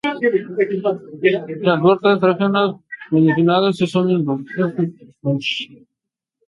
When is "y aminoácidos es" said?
3.11-3.93